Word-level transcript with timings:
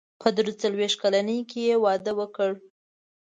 په 0.21 0.27
درې 0.37 0.53
څلوېښت 0.61 0.97
کلنۍ 1.01 1.39
کې 1.49 1.59
يې 1.67 1.75
واده 1.83 2.11
وکړ. 2.19 2.51